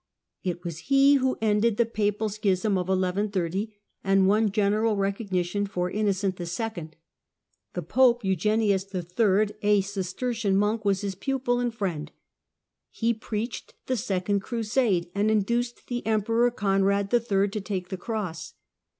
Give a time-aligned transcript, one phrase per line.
[0.43, 5.91] It was he who ended the papal schism of 1130, and won general recognition for
[5.91, 6.89] Innocent II.
[7.73, 12.11] The Pope Eugenius III., a Cistercian monk, was his pupil and friend.
[12.89, 17.49] He preached the Second Crusade and induced the Emperor Conrad III.
[17.49, 18.55] to take the cross.